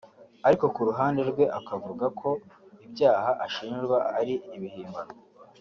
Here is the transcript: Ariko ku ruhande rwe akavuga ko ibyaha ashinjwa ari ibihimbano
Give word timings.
Ariko 0.47 0.65
ku 0.73 0.81
ruhande 0.89 1.21
rwe 1.29 1.45
akavuga 1.59 2.05
ko 2.19 2.29
ibyaha 2.85 3.31
ashinjwa 3.45 3.97
ari 4.19 4.35
ibihimbano 4.55 5.13